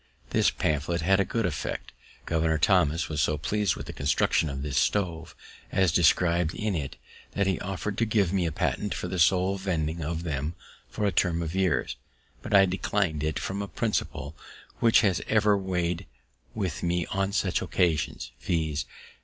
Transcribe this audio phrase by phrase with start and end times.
[0.31, 1.91] This pamphlet had a good effect.
[2.25, 2.57] Gov'r.
[2.59, 5.35] Thomas was so pleas'd with the construction of this stove,
[5.71, 6.95] as described in it,
[7.33, 10.55] that he offered to give me a patent for the sole vending of them
[10.89, 11.97] for a term of years;
[12.41, 14.35] but I declin'd it from a principle
[14.79, 16.07] which has ever weighed
[16.55, 18.85] with me on such occasions, viz.